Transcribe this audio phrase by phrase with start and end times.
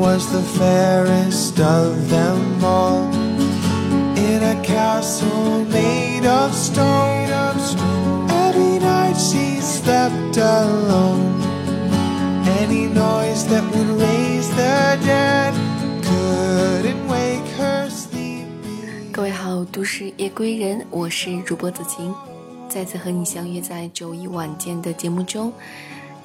[0.00, 3.04] was the fairest of them all.
[4.16, 7.28] In a castle made of stone,
[8.30, 11.36] every night she slept alone.
[12.62, 15.52] Any noise that would raise the dead
[16.02, 18.46] couldn't wake her sleep
[19.12, 22.14] 各位好，都市夜归人，我是主播子晴，
[22.70, 25.52] 再次和你相约在周一晚间的节目中。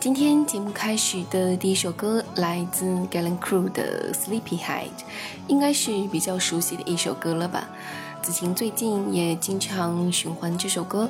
[0.06, 4.59] 今天节目开始的第一首歌来自 Galen Crew 的《Sleepyhead》，
[5.48, 7.67] 应该是比较熟悉的一首歌了吧？
[8.22, 11.09] 子晴最近也经常循环这首歌。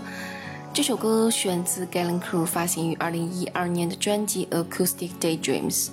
[0.74, 5.88] 这首歌选自 Galen Crew 发行于2012年的专辑《Acoustic Daydreams》，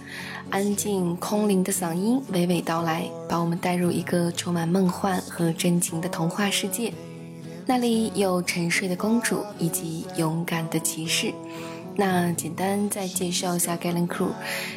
[0.50, 6.94] 安静空灵的嗓音娓娓道来，把我们带入一个充满梦幻和真情的童话世界。
[7.66, 11.34] 那里有沉睡的公主以及勇敢的骑士。
[11.94, 14.30] 那简单再介绍一下 Galen Crew，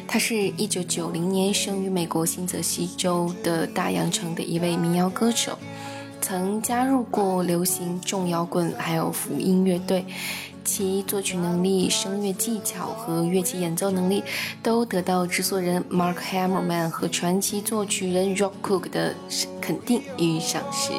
[0.06, 5.58] 他是一九九零年生于美国新泽西州的大洋城的一位民谣歌手。
[6.20, 10.04] 曾加入过流行重摇滚，还有福音乐队，
[10.64, 14.24] 其作曲能力、声乐技巧和乐器演奏能力
[14.62, 19.14] 都得到制作人 Mark Hammerman 和传奇作曲人 Rock Cook 的
[19.60, 20.92] 肯定与赏识。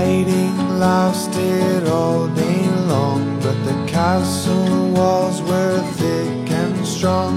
[0.00, 7.32] Fighting lasted all day long, but the castle walls were thick and strong.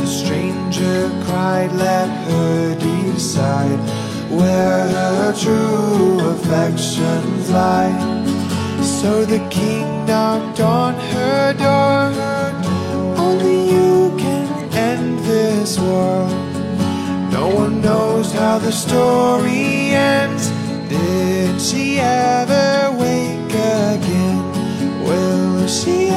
[0.00, 3.78] The stranger cried, Let her decide
[4.38, 7.94] where her true affections lie.
[8.82, 12.00] So the king knocked on her door.
[13.26, 16.26] Only you can end this war.
[17.30, 20.37] No one knows how the story ends.
[20.98, 24.42] Did she ever wake again?
[25.04, 26.07] Will she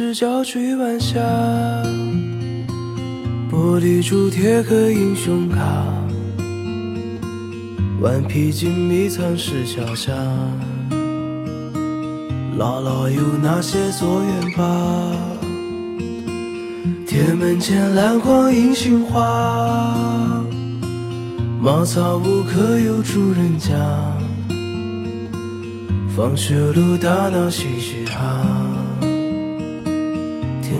[0.00, 1.20] 道旁赤脚追晚霞，
[3.52, 5.60] 玻璃珠贴个英雄卡，
[8.00, 10.10] 顽皮筋迷藏石桥下，
[12.58, 15.12] 姥姥有那些作业吧？
[17.06, 20.42] 铁门前篮筐银杏花，
[21.60, 23.76] 茅草屋可有住人家？
[26.16, 28.39] 放学路打闹嘻嘻哈，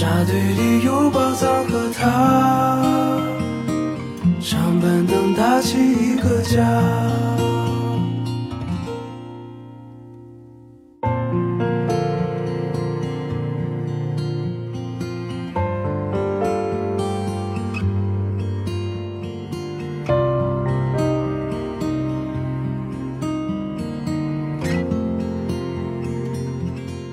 [0.00, 2.82] 沙堆里有宝藏和他，
[4.40, 7.29] 长板凳搭起一个家。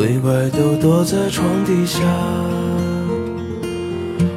[0.00, 2.00] 鬼怪都躲在床底下，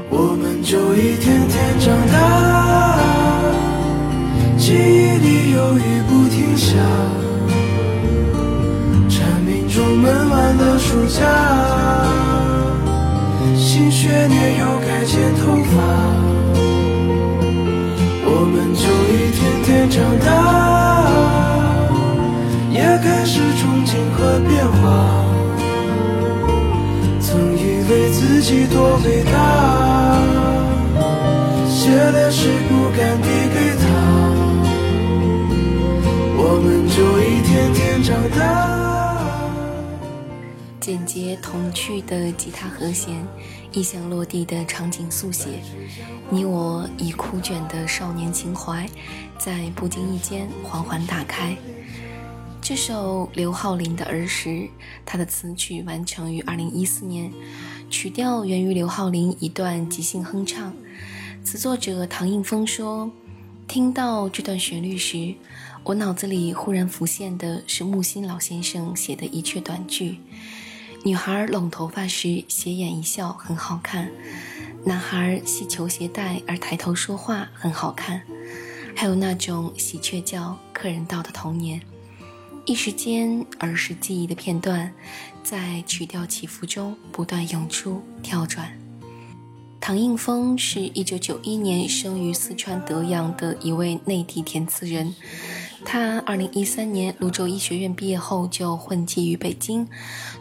[0.09, 2.99] 我们就一天天长大，
[4.57, 4.75] 记忆
[5.19, 6.75] 里有雨不停下，
[9.07, 11.23] 蝉鸣中闷完的暑假，
[28.73, 30.19] 多伟大，
[31.69, 33.85] 写了诗不敢递给他，
[36.35, 38.41] 我们就一天天长大。
[40.79, 43.15] 简洁童趣的吉他和弦，
[43.71, 45.61] 意象落地的场景速写，
[46.31, 48.89] 你我已枯卷的少年情怀，
[49.37, 51.55] 在不经意间缓缓打开。
[52.59, 54.67] 这首刘浩霖的儿时，
[55.05, 57.31] 他的词曲完成于二零一四年，
[57.93, 60.73] 曲调源于刘浩霖一段即兴哼唱。
[61.43, 63.11] 词作者唐映枫说
[63.69, 65.35] ：“听到这段旋律时，
[65.83, 70.17] 我脑子里忽然浮现的是木心老先生写的一阙短句：
[71.05, 74.09] 女孩拢头发时斜眼一笑很好看，
[74.83, 78.23] 男孩系球鞋带而抬头说话很好看，
[78.95, 81.79] 还有那种喜鹊叫客人到的童年。”
[82.65, 84.89] 一时间，儿时记忆的片段，
[85.43, 88.71] 在曲调起伏中不断涌出、跳转。
[89.81, 95.13] 唐映枫是一九九一年生于四川德阳的一位内地填词人。
[95.83, 99.85] 他二零一三年泸州医学院毕业后，就混迹于北京，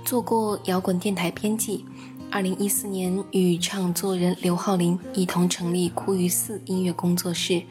[0.04, 1.84] 做过摇滚电台编辑。
[2.32, 7.64] 二零一四年，与唱作人刘浩霖一同成立枯鱼寺音乐工作室。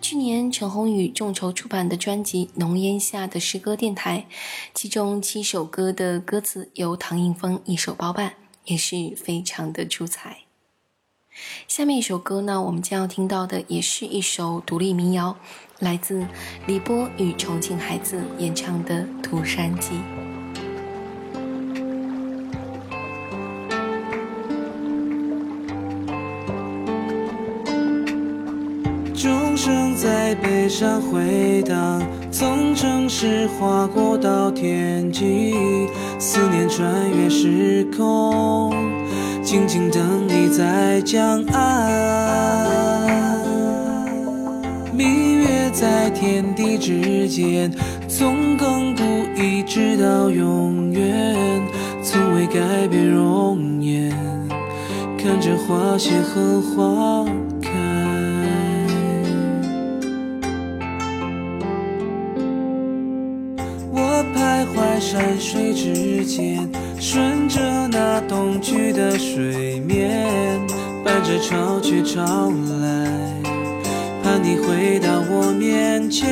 [0.00, 4.26] 去年，陈鸿宇众筹出版的专辑《浓烟下的诗歌电台》，
[4.72, 8.34] 其中七首歌的歌词由唐映枫一手包办，
[8.66, 10.44] 也是非常的出彩。
[11.66, 15.36] 下面一首歌呢，我们将要听到的也是一首独立民谣，
[15.80, 16.24] 来自
[16.68, 19.90] 李波与重庆孩子演唱的《涂山记》。
[30.68, 35.54] 在北山回荡，从城市划过到天际，
[36.18, 38.70] 思念穿越时空，
[39.42, 43.40] 静静等你在江岸。
[44.92, 47.72] 明月在天地之间，
[48.06, 49.02] 从亘古
[49.42, 51.34] 一直到永远，
[52.02, 54.14] 从未改变容颜，
[55.16, 57.24] 看着花谢和花。
[65.00, 70.26] 山水之间，顺着那东去的水面，
[71.04, 72.50] 伴着潮去潮
[72.80, 73.08] 来，
[74.22, 76.28] 盼你回到我面前。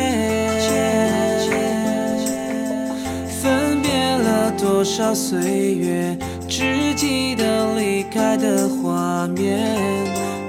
[3.28, 6.18] 分别了多少岁月，
[6.48, 9.60] 只记得离开的画面，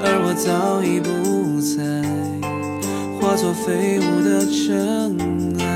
[0.02, 1.08] 而我早已不
[1.62, 1.78] 在，
[3.22, 5.16] 化作飞舞的尘
[5.60, 5.67] 埃。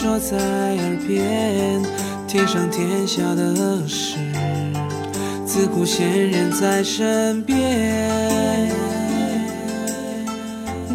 [0.00, 1.82] 说在耳边，
[2.28, 4.16] 天上天下的事，
[5.44, 8.70] 自古仙人在身边。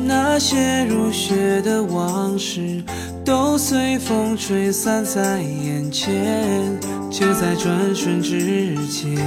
[0.06, 2.82] 那些如雪的往事，
[3.26, 6.80] 都随风吹散在眼前。
[7.12, 9.18] 就在转瞬之间，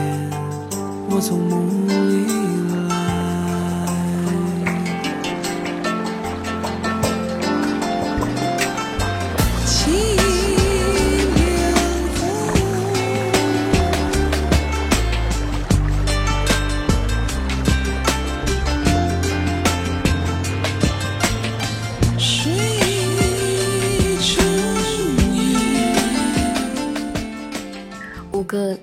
[1.11, 2.36] 我从梦里。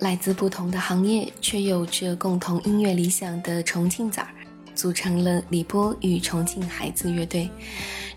[0.04, 4.28] 来自不同的行业却有着共同音乐理想的重庆崽儿，
[4.76, 7.50] 组成了李波与重庆孩子乐队。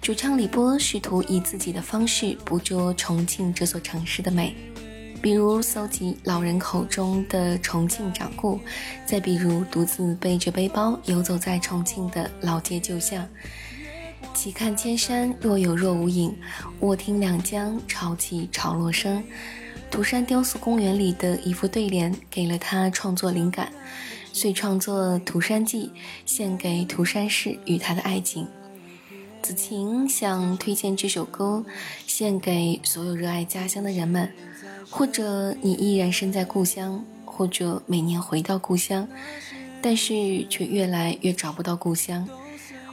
[0.02, 4.52] 主唱李波试图以自己的方式捕捉重庆这座城市的美，
[5.22, 8.58] 比如搜集老人口中的重庆掌故，
[9.06, 13.24] 再比如独自背着背包游走在重庆的老街旧巷。
[14.34, 16.36] 岂看千山若有若无影，
[16.80, 19.22] 卧听两江潮起潮落声。
[19.90, 23.72] 涂山雕塑公园里的一副对联，给了他创作灵感，
[24.32, 25.90] 遂创作《涂山记》，
[26.26, 28.46] 献给涂山氏与他的爱情。
[29.42, 31.64] 子晴想推荐这首歌，
[32.06, 34.30] 献给所有热爱家乡的人们，
[34.90, 39.08] 或者你依然身在故乡，或者每年回到故乡，
[39.80, 42.28] 但是却越来越找不到故乡。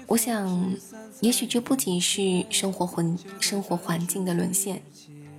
[0.07, 0.73] 我想，
[1.21, 4.81] 也许这不仅是生活环生活环境的沦陷，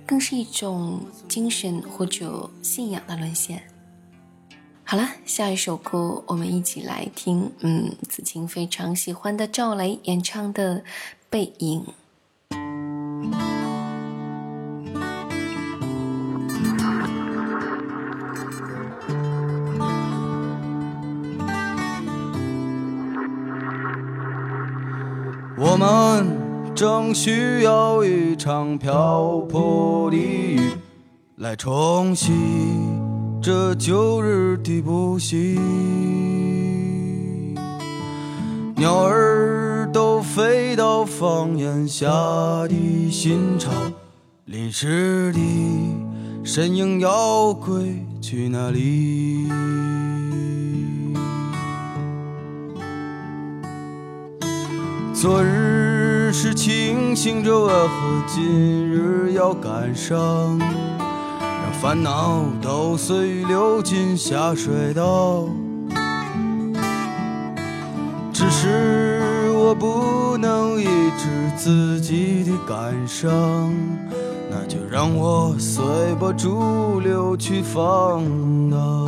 [0.05, 3.63] 更是一种精神或者信仰的沦陷。
[4.83, 10.79] 好了，下一首歌我们一起来听，嗯，子晴非常喜欢的赵雷演唱的
[11.29, 11.81] 《背影》。
[25.57, 26.44] 我们
[26.75, 30.59] 正需要一场瓢泼的雨，
[31.37, 32.33] 来冲洗
[33.41, 35.57] 这旧日的不息。
[38.75, 42.07] 鸟儿都飞到房檐下
[42.67, 43.71] 的新巢，
[44.43, 45.39] 淋湿的
[46.43, 49.47] 身影要归去哪里？
[55.13, 55.74] 昨日
[56.37, 60.59] 是清醒着，为何今日要感伤？
[60.59, 65.45] 让烦恼都随雨流进下水道。
[68.33, 70.83] 只是我不能抑
[71.17, 73.73] 制自己的感伤，
[74.51, 75.85] 那就让我随
[76.19, 78.21] 波逐流去放
[78.69, 79.07] 荡。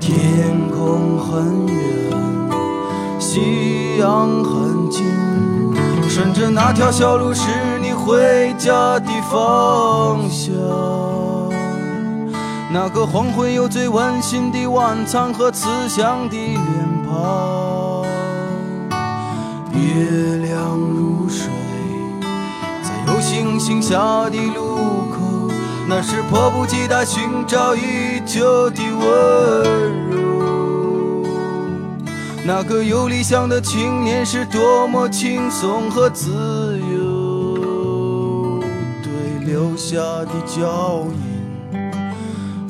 [0.00, 1.82] 天空很远。
[3.20, 5.06] 夕阳很近，
[6.06, 7.48] 顺着那条小路是
[7.80, 10.52] 你回家的方向。
[12.70, 16.60] 那个黄昏有最温馨的晚餐和慈祥的脸
[17.08, 18.04] 庞。
[19.72, 21.48] 月亮如水，
[22.82, 24.76] 在有星星下的路
[25.10, 25.50] 口，
[25.88, 30.21] 那是迫不及待寻找已久的温柔。
[32.44, 36.30] 那个有理想的青年是多么轻松和自
[36.92, 38.60] 由，
[39.00, 41.06] 对留下的脚
[41.72, 41.78] 印，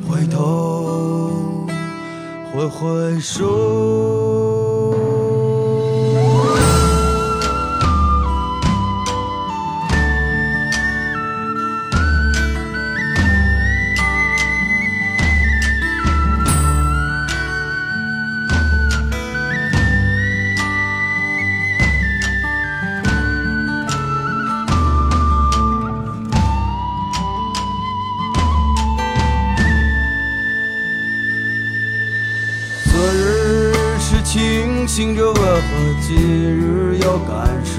[0.06, 1.66] 回头
[2.52, 4.41] 挥挥手。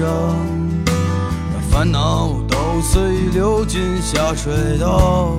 [0.04, 0.36] 感伤？
[1.52, 5.36] 让烦恼都随流进下水道。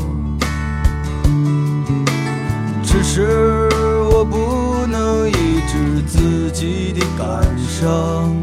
[2.83, 3.69] 只是
[4.11, 8.35] 我不能抑制自己的感伤，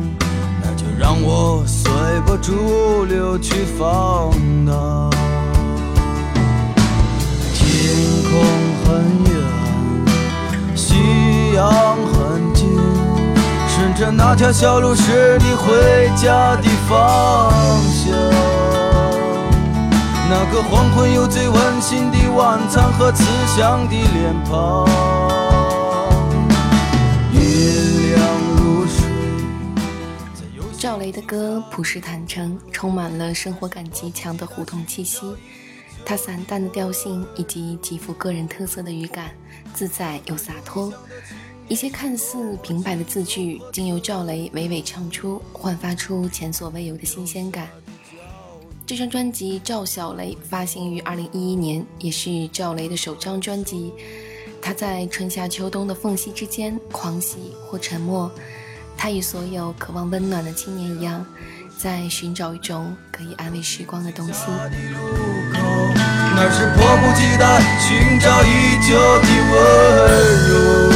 [0.62, 1.90] 那就让我随
[2.26, 4.30] 波逐流去放
[4.64, 5.10] 荡。
[14.16, 17.52] 那条小路是你回家的方
[17.90, 18.12] 向。
[20.28, 24.86] 那个黄昏有最温馨的晚餐和慈祥的脸庞。
[27.32, 27.40] 月
[28.14, 28.22] 亮
[28.56, 29.04] 如水。
[30.78, 35.34] 赵雷的歌朴实坦诚，充满了生活感极强的胡同气息。
[36.04, 39.30] 他散淡的调性以及极富个人特色的语感，
[39.72, 40.92] 自在又洒脱。
[41.68, 47.68] 一些看似平白的字句，经由赵雷娓娓唱出，焕发出前所未有的新鲜感。
[48.84, 53.92] 这张专辑《赵小雷》发行于二零一一年，也是赵雷的首张专辑。
[54.60, 58.30] 他在春夏秋冬的缝隙之间狂喜或沉默，
[58.96, 61.24] 他与所有渴望温暖的青年一样，
[61.78, 64.44] 在寻找一种可以安慰时光的东西。
[66.34, 70.91] 还是迫不及待寻找已久的温柔？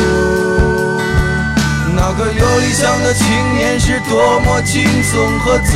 [1.97, 3.27] 那个有理想的青
[3.57, 5.73] 年是多么轻松和自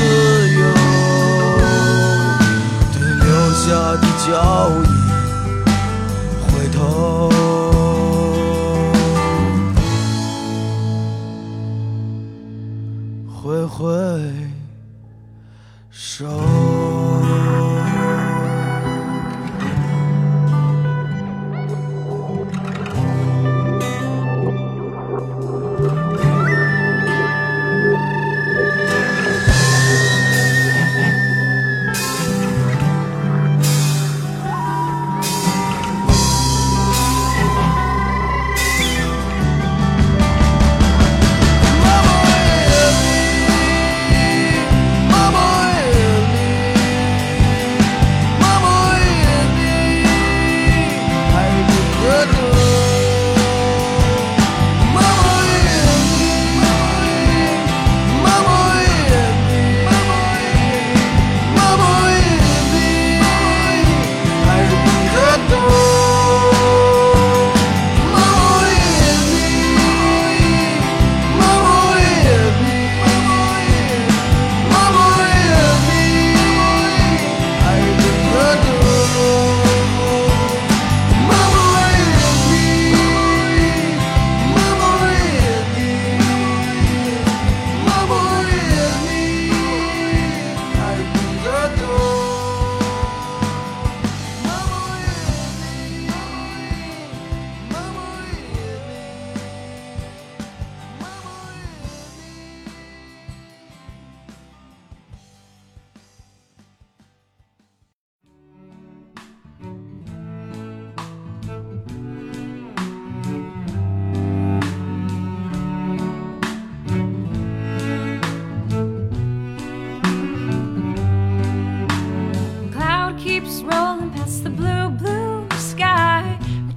[0.51, 0.61] 由，
[2.93, 5.00] 对留下的脚印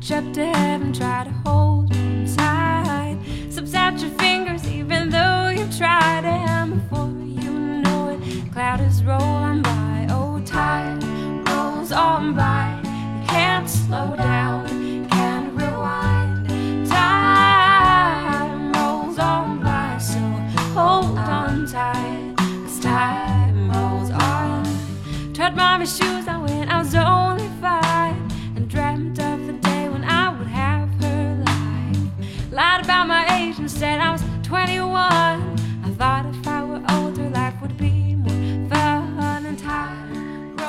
[0.05, 1.42] trapped to heaven, try to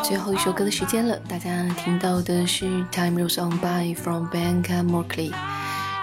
[0.05, 5.33] 最后一首歌的时间了，大家听到的是《Time Rolls On By》from Bianca Morkley。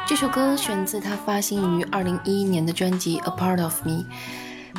[0.08, 4.04] 这首歌选自他发行于二零一一年的专辑《A Part of Me》，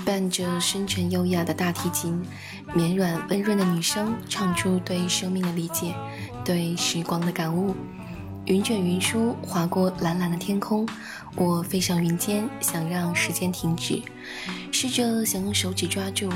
[0.05, 2.21] 伴着深沉优雅的大提琴，
[2.75, 5.95] 绵软温润的女声唱出对生命的理解，
[6.45, 7.77] 对时光的感悟。
[8.47, 10.85] 云卷云舒，划过蓝蓝的天空，
[11.37, 14.03] 我飞上云间，想让时间停止，
[14.73, 16.29] 试着想用手指抓住。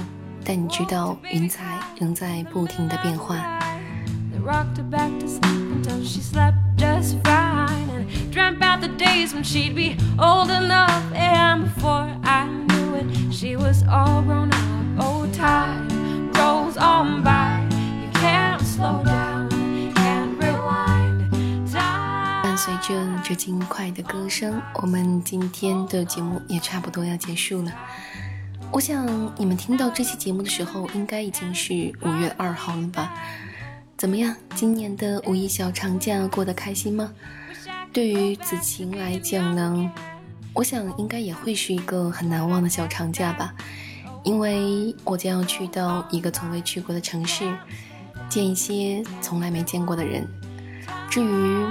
[0.49, 3.37] 但你知道，云彩仍在不停的变换。
[22.43, 27.73] 伴随着这轻快的歌声，我们今天的节目也差不多要结束了。
[28.73, 33.13] 我想你们听到这期节目的时候，应该已经是五月二号了吧？
[33.97, 37.11] 怎么样，今年的五一小长假过得开心吗？
[37.93, 39.91] 对于子晴来讲呢，
[40.53, 43.55] 我想应该也会是一个很难忘的小长假吧，
[44.25, 47.51] 因为我将要去到一个从未去过的城市，
[48.29, 50.29] 见一些从来没见过的人。
[51.09, 51.67] 至于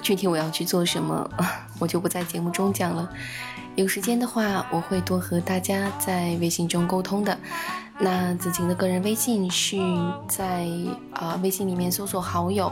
[0.00, 1.28] 具体我要去做什么，
[1.78, 3.08] 我就不在节目中讲了。
[3.74, 7.38] 有时间的话，我会多和大家在微信中沟通的。
[7.98, 9.78] 那子晴的个人微信是
[10.28, 10.66] 在
[11.12, 12.70] 啊微信里面搜索好友，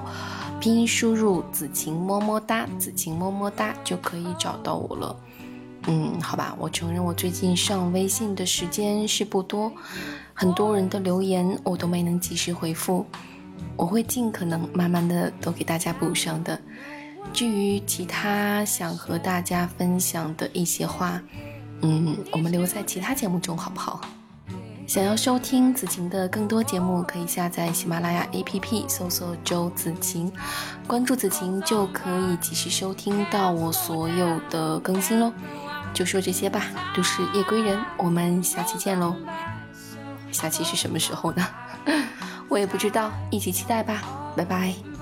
[0.61, 5.17] 拼音输入子晴么么哒，子晴么么哒就可以找到我了。
[5.87, 9.71] 嗯，好吧，我承认我最近上微信的时间是不多，
[10.33, 13.07] 很多人的留言我都没能及时回复，
[13.77, 16.59] 我会尽可能慢慢的都给大家补上的。
[17.33, 21.21] 至于其他想和大家分享的一些话，
[21.83, 24.01] 嗯，我们留在其他节目中好不好？
[24.87, 30.31] 想要收听子晴的更多节目，可以下载喜马拉雅 APP，搜索“周子晴”，
[30.87, 35.33] 关注子晴就可以及时收听到我所有的更新喽。
[35.95, 39.17] 就说这些吧，都市夜归人，我们下期见喽。
[40.31, 41.47] 下期是什么时候呢？
[42.49, 44.03] 我也不知道，一起期待吧。
[44.37, 44.94] 拜拜。